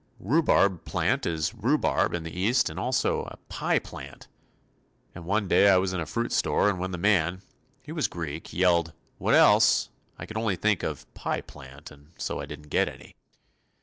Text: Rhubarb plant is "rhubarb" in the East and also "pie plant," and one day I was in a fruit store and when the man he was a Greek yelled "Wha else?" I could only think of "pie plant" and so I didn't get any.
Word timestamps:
Rhubarb 0.19 0.83
plant 0.83 1.27
is 1.27 1.53
"rhubarb" 1.53 2.15
in 2.15 2.23
the 2.23 2.35
East 2.35 2.71
and 2.71 2.79
also 2.79 3.37
"pie 3.49 3.77
plant," 3.77 4.27
and 5.13 5.25
one 5.25 5.47
day 5.47 5.69
I 5.69 5.77
was 5.77 5.93
in 5.93 5.99
a 5.99 6.07
fruit 6.07 6.31
store 6.31 6.67
and 6.71 6.79
when 6.79 6.89
the 6.89 6.97
man 6.97 7.43
he 7.83 7.91
was 7.91 8.07
a 8.07 8.09
Greek 8.09 8.51
yelled 8.51 8.93
"Wha 9.19 9.33
else?" 9.33 9.89
I 10.17 10.25
could 10.25 10.37
only 10.37 10.55
think 10.55 10.81
of 10.81 11.13
"pie 11.13 11.41
plant" 11.41 11.91
and 11.91 12.13
so 12.17 12.39
I 12.39 12.47
didn't 12.47 12.69
get 12.71 12.89
any. 12.89 13.13